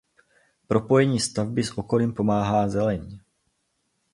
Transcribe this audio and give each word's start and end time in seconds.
Propojení 0.67 1.19
stavby 1.19 1.63
s 1.63 1.77
okolím 1.77 2.13
pomáhá 2.13 2.69
zeleň. 2.69 3.19